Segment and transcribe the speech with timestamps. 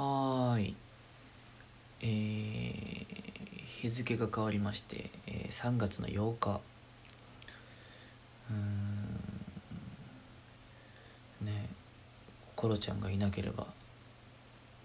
[0.00, 0.74] はい。
[2.00, 3.04] えー、
[3.66, 6.60] 日付が変わりまして、えー3月の8日。
[8.50, 9.20] うん。
[11.46, 11.68] ね
[12.56, 13.66] コロちゃんがいなければ、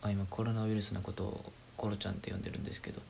[0.02, 3.02] あ今コロナウイルスのことをコロちゃんって呼んでるんですけど、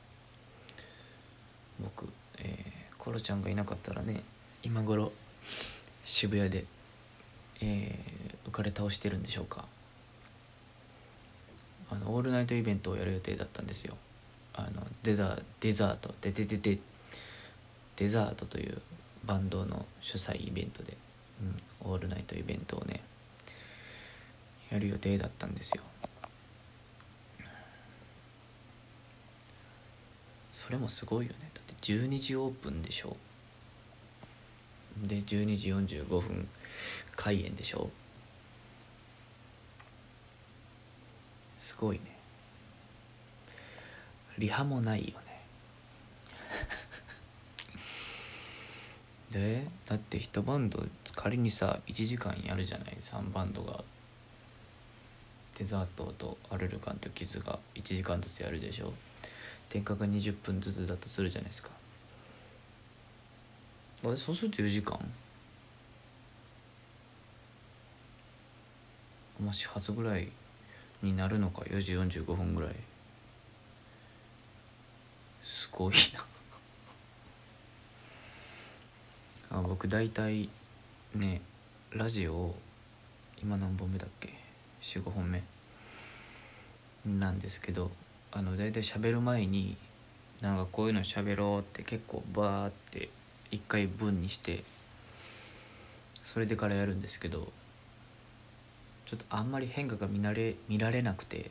[1.80, 4.22] 僕、えーコロちゃんがいなかったらね、
[4.62, 5.12] 今頃
[6.04, 6.66] 渋谷で、
[7.60, 9.64] えー浮かれ倒してるんでしょうか。
[11.90, 13.96] あのオールナイトイベントをやる予定だったんですよ。
[14.54, 16.78] あのデザデザートデデデデ
[17.96, 18.80] デザートという
[19.24, 20.96] バンドの主催イベントで、
[21.84, 23.02] うん、オールナイトイベントをね
[24.70, 25.82] やる予定だったんですよ。
[30.52, 31.50] それもすごいよね。
[31.54, 33.16] だって12時オープンでしょ。
[35.04, 36.48] で12時45分
[37.14, 37.90] 開演でしょ
[41.60, 42.02] すごいね。
[44.38, 45.14] リハもないよね。
[49.30, 50.82] でだって一バンド
[51.14, 53.82] 仮にさ1時間やるじゃない？3バンドが。
[55.58, 58.92] デザートとアルルカンとキズが1時間ずつやるでしょ？
[59.70, 61.70] 点火が20分ずつだとするじゃないですか。
[64.04, 64.98] あれそうすると4時間？
[69.42, 70.28] まあ始発ぐらい
[71.02, 72.70] になるのか4時45分ぐらい。
[75.44, 76.24] すごいな。
[79.58, 80.48] あ僕大体
[81.14, 81.40] ね
[81.92, 82.54] ラジオ
[83.40, 84.34] 今何本目だっけ
[84.80, 85.42] ？45本目。
[87.04, 87.90] なんですけど
[88.32, 89.76] あの大体喋る前に
[90.40, 93.08] なんかこういうの喋ろうって結構バーって
[93.50, 94.64] 一回文にして
[96.24, 97.52] それでからやるんですけど
[99.06, 101.50] ちょっとあんまり変化が見られ見られなくて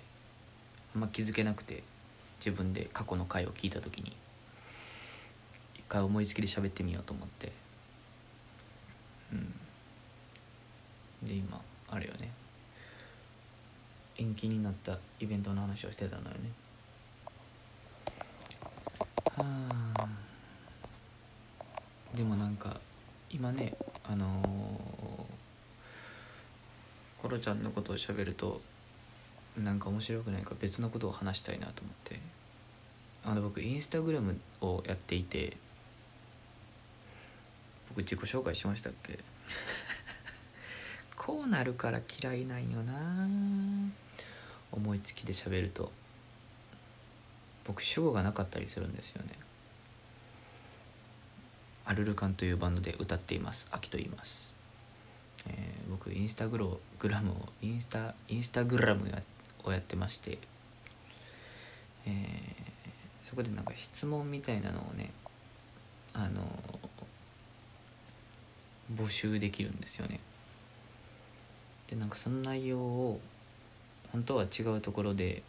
[0.93, 1.83] あんま気づけなくて
[2.39, 4.11] 自分で過去の回を聞いた時に
[5.75, 7.51] 一回思いつきで喋ってみようと思って。
[9.31, 9.53] うん。
[11.27, 12.31] で今あれよね。
[14.17, 16.51] 延期になったイベントの話をしてたのよね。
[19.37, 19.45] は
[19.99, 20.07] あ。
[22.13, 22.79] でもなんか
[23.29, 25.24] 今ねあのー
[27.25, 28.61] コロちゃんのことを喋ると
[29.57, 32.19] なんか面白くないから別のことを話したいなと思って。
[33.25, 35.57] あの僕インスタグラムをやっていて
[37.89, 39.17] 僕自己紹介しましたっけ？
[41.17, 43.27] こうなるから嫌いなんよな
[44.71, 45.91] 思いつきで喋ると。
[47.63, 49.31] 僕主語がなかったりするんですよね。
[51.85, 53.65] アルルカンというバンドで歌っています。
[53.71, 54.54] 秋と言います
[55.47, 59.11] えー僕インスタグログラムをインスタインスタグラム
[59.63, 60.37] をやってまして、
[62.05, 62.65] えー
[63.21, 65.09] そこでなんか質問みたいなのをね
[66.13, 66.41] あの
[68.95, 70.19] 募集できるんですよね。
[71.89, 73.19] でなんかその内容を
[74.11, 75.41] 本当は違うところで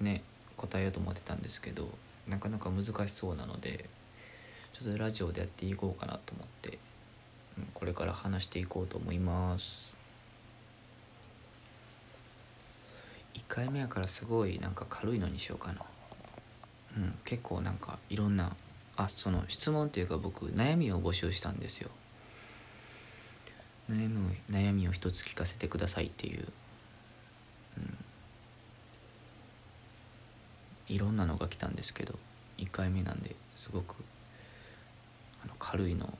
[0.00, 0.22] ね
[0.56, 1.86] 答えようと思ってたんですけど
[2.26, 3.84] なかなか難しそうなので
[4.72, 6.78] ちょっとラジオでやっていこうかなと思って。
[7.74, 9.96] これから話していこうと思います。
[13.34, 15.82] 1回目やからすごいなんか軽いのにしようかな。
[16.96, 18.54] うん結構なんかいろんな
[18.96, 21.90] あその質問っていうか僕悩みを募集したんですよ。
[23.90, 26.46] 悩みを悩みを一つ聞かせてくださいっていう、
[27.78, 27.96] うん、
[30.94, 32.14] いろんなのが来たんですけど
[32.58, 33.96] 1回目なんですごく
[35.44, 36.16] あの軽いの。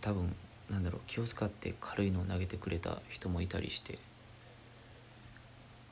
[0.00, 0.34] 多分
[0.70, 3.98] なんだろう気を使って軽いのを投げてくれた人もいたりして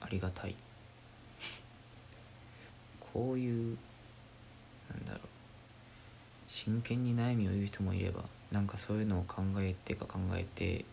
[0.00, 0.54] ありがたい。
[3.00, 3.78] こういう
[4.90, 5.20] なんだろう
[6.48, 10.84] 真剣に悩みを言う人もいればなんかそういうのを考えてか考えて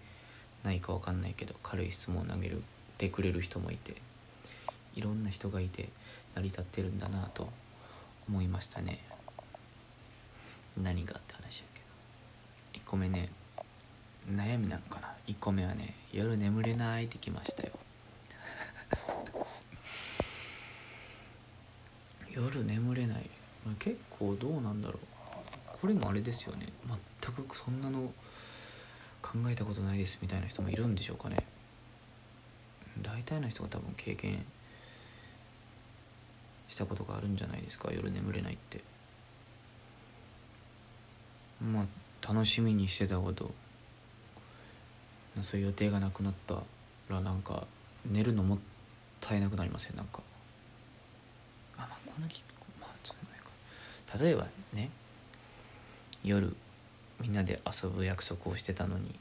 [0.64, 2.64] ないかわかんないけど軽い質問を投げる
[2.98, 3.96] てくれる人もいて
[4.96, 5.90] いろんな人がいて
[6.36, 7.50] 成り立ってるんだなと
[8.28, 9.00] 思いましたね。
[10.78, 11.82] 何がって話やけ
[12.80, 12.84] ど。
[12.86, 13.30] 1個目ね。
[14.30, 17.72] 悩みなんかな？1個目はね夜眠れないってきましたよ。
[22.32, 23.30] 夜眠れない。
[23.80, 25.00] 結構どうなんだろう。
[25.82, 26.68] これもあれですよね。
[27.24, 28.12] 全くそんなの
[29.22, 31.38] 考えたことないですみたいな人もいるんでしょうかね。
[33.02, 34.46] 大体の人が多分経験
[36.68, 37.90] したことがあるんじゃないですか。
[37.92, 38.82] 夜眠れないって。
[41.62, 41.88] まあ
[42.28, 43.52] 楽しみにしてたこと。
[45.42, 46.56] そういう予定がなくなった
[47.10, 47.66] らなんか
[48.06, 48.58] 寝るのもっ
[49.20, 49.96] たいなくなりません？
[49.96, 50.22] なんか。
[51.78, 52.44] このき
[52.80, 54.24] まあそうないか。
[54.24, 54.90] 例えばね
[56.26, 56.54] 夜
[57.22, 59.16] みんなで遊ぶ約束をしてたのに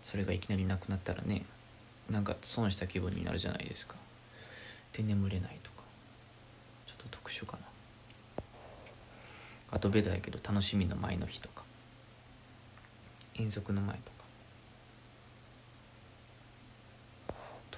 [0.00, 1.44] それがいきなりなくなったらね
[2.08, 3.96] なんか損した気分になるじゃないですか。
[4.94, 5.82] で眠れないとか。
[6.86, 8.44] ちょっと特殊かな。
[9.72, 11.64] あとベタやけど楽しみの前の日とか。
[13.34, 14.21] 遠足の前とか。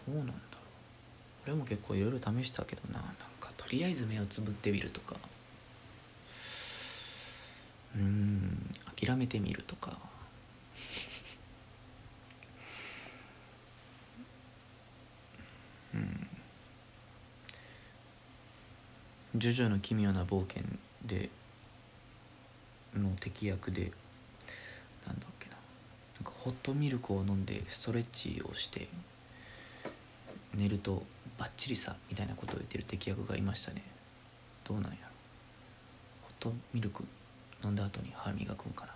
[0.07, 0.35] どうなんだ。
[1.47, 3.01] 俺も結構いろいろ試したけどな。
[3.01, 5.17] なんかとりあえず目をつぶってみるとか。
[7.97, 8.71] うん。
[8.97, 9.99] 諦めてみるとか。
[15.95, 16.29] うん
[19.39, 20.65] 「ジョジョの奇妙な冒険
[21.05, 21.31] で」
[22.95, 23.93] の敵役で
[25.07, 25.57] なんだっけな。
[26.17, 28.89] なんかホットミルクを飲んでストレッチをして
[30.55, 31.03] 寝ると
[31.39, 33.83] バッチリさみたいなことを言ってる敵役がいましたね。
[34.65, 34.97] どうなんやろ。
[36.23, 37.05] ホットミルク
[37.63, 38.95] 飲んだ後に歯磨くんかな。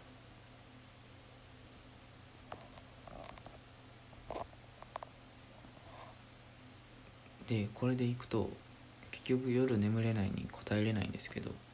[7.48, 8.50] でこれでいくと
[9.10, 11.50] 結局夜眠れないに答えれないんですけど。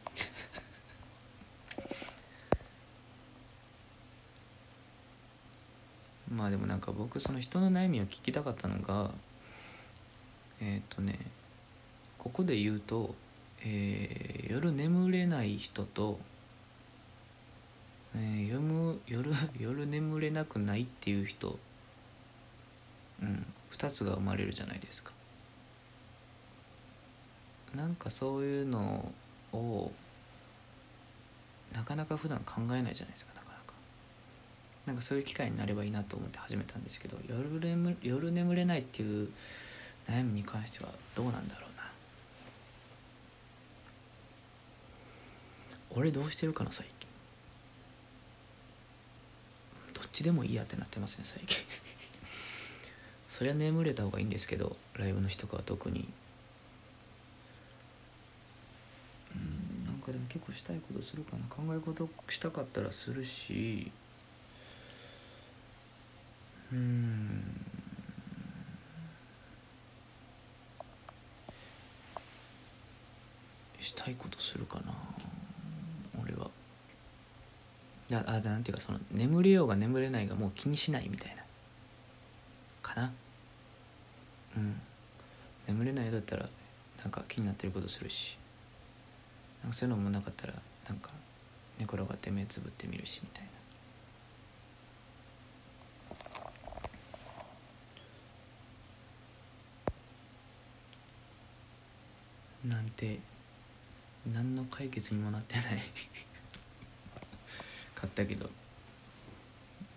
[6.31, 9.13] まあでもなんか僕その人の悩みを聞きたかったのが
[10.65, 11.19] えっ、とね
[12.17, 13.15] ここで言うと、
[13.65, 16.19] えー夜眠れない人と、
[18.15, 21.59] えー夜む夜夜眠れなくないっていう人、
[23.23, 25.13] うん、2つが生まれるじゃないですか。
[27.75, 29.13] なんかそういうの
[29.53, 29.91] を
[31.75, 33.75] なかなか普段考えないじゃないですかなかなか。
[34.87, 39.29] なんかそういう機会になればいいなと思って始めたんですけど夜眠夜眠れないっていう
[40.09, 41.85] 悩みに関してはどうなんだろうな。
[45.97, 47.09] 俺どうしてるかな最近。
[49.95, 51.59] どっちでもいいやってなってますね最近。
[53.29, 56.09] そりゃ眠れた方がいいんですけどライブの日とかは特に。
[59.35, 61.45] うんなんかでも結構したいことするかな。
[61.49, 63.91] 考え事したかったらするし。
[66.73, 67.74] うん。
[73.85, 74.95] したいことするかな。
[76.21, 76.51] 俺は。
[78.11, 81.43] だあなんていうかその眠れようが眠れないがもう気にしないみたいな。
[82.83, 83.13] かな。
[84.57, 84.81] うん。
[85.67, 86.49] 眠れないだったら
[87.03, 88.37] なんか気になってることするし。
[89.63, 90.55] なんかそういうのもなかったら
[90.89, 91.11] なんか
[91.79, 93.51] 寝転がって目つぶってみるしみたいな。
[102.77, 103.19] なんて
[104.33, 105.65] 何の解決にもなってない。
[107.95, 108.49] かったけど。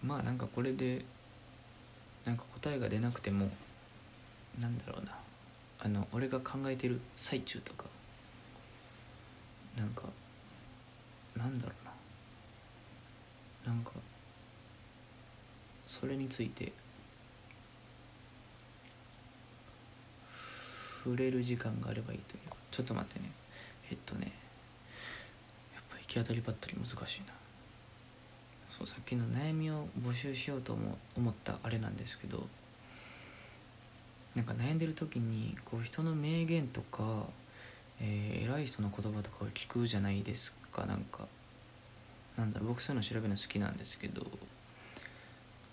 [0.04, 1.04] まあなんかこれで
[2.26, 3.50] なんか答えが出なくても
[4.60, 5.18] なんだろうな。
[5.80, 7.86] あの俺が考えてる最中とか。
[9.78, 10.04] なんか
[11.36, 13.74] なんだろうな。
[13.74, 13.92] なんか
[15.86, 16.74] それについて
[21.04, 22.58] 触れる時間があればいいというか。
[22.72, 23.32] ちょっと待ってね。
[23.90, 24.32] えっとね
[25.74, 27.34] やっぱ行き当たりばったり難しいな。
[28.70, 32.48] そうさっきの悩みを募集しようと思思ったあれなんですけど
[34.36, 37.26] なんか悩んでる時にこう人の名言とか、
[38.00, 40.86] えー偉い人の言葉とかを聞くじゃないですか。
[40.86, 41.28] なんか
[42.38, 44.22] なんだろう僕そういうの調べるの好きなんですけど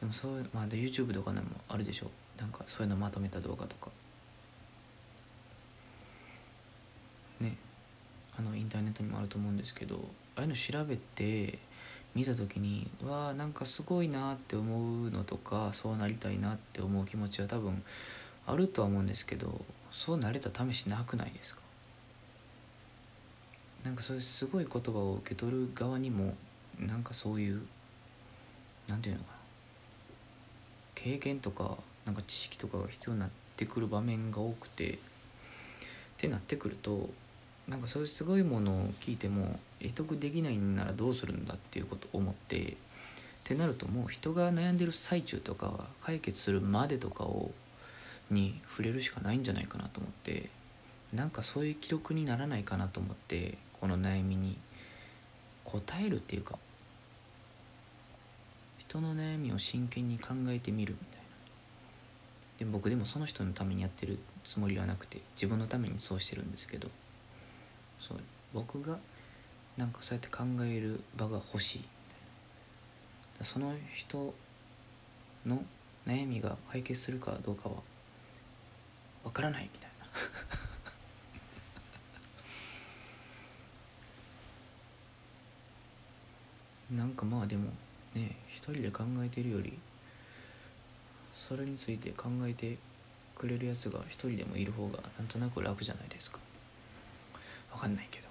[0.01, 2.11] でもそういうまあで YouTube とかでもあるでしょ。
[2.39, 3.91] なんかそういうのまとめた動画とか。
[7.41, 7.55] ね。
[8.39, 9.97] あのインターネットにもあると思うんですけど
[10.37, 11.59] ああいうの調べて
[12.15, 17.83] 見た時にうわーなんかすごいなって思うのとかそうなりたいなって思う気持ちは多分
[18.47, 19.61] あるとは思うんですけど
[19.91, 21.61] そうなれた試しなくないですか？
[23.85, 26.35] なんかそういうすごい言葉を受け取る側にも
[26.79, 27.63] なんかそういう
[28.89, 29.39] なんていうのかな？
[30.95, 34.97] 経験とかなんか知識とかが必要になってくる場面が多くてっ
[36.17, 37.11] てなってくると
[37.69, 42.77] なんかそういうすごいものを聞いても得得できないんならどうするんだっていうことを思ってっ
[43.45, 47.53] てなるともう人が悩んでる最中とか解決するまでとかを
[48.31, 50.49] に触れるしかないんじゃないかなと思って
[51.13, 54.57] なんかそういう記録にならないかなと思ってこの悩みに
[55.65, 56.59] 答えるっていうか
[58.79, 61.25] 人の悩みを真剣に考えてみるみたいな。
[62.59, 66.89] で僕でもその人のためにやってるつもりはなくて自分のためにそうしてるんですけど
[68.07, 68.19] そう
[68.53, 68.99] 僕が
[69.79, 71.85] なんかそうやって考える場が欲しい。
[73.43, 74.33] その人
[75.45, 75.65] の
[76.07, 77.75] 悩みが解決するかどうかは
[79.25, 79.91] わからないみたい
[86.91, 87.03] な。
[87.05, 87.73] なんかまあでも
[88.15, 89.77] ね一人で考えてるより
[91.35, 92.77] それについて考えて
[93.35, 96.39] くれるやつが一人でもいる方がなんとなく楽じゃないですか。
[97.75, 98.29] わかんないけど。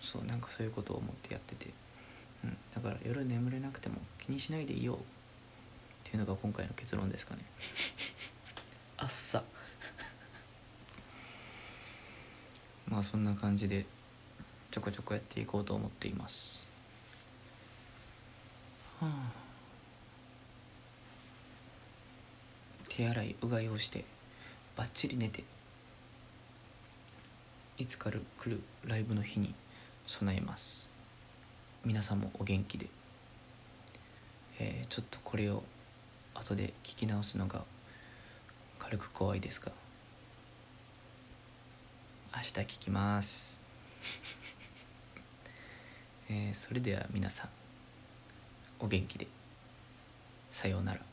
[0.00, 1.70] そうなんかそういうことを思ってやってて、
[2.44, 4.96] うん、だから夜眠れなくても気にしないでいいよっ
[6.04, 7.42] ていうのが今回の結論ですかね。
[8.98, 9.42] あっさ。
[12.86, 13.86] まあそんな感じで
[14.70, 16.66] ちょこちょこやっていこうと思っています。
[19.00, 19.32] はあ。
[22.88, 24.04] 手洗いうがいをして
[24.76, 25.44] バッチリ寝て
[27.82, 29.54] いつから来るライブの日に
[30.06, 30.88] 備えます。
[31.84, 32.86] 皆さんもお元気で、
[34.60, 35.64] えー、ちょっとこれを
[36.32, 37.64] 後で聞き直すのが
[38.78, 39.72] 軽く怖いですが。
[42.36, 43.58] 明日聞きます。
[46.30, 47.50] えー、それでは皆さん
[48.78, 49.26] お元気で。
[50.52, 51.11] さようなら。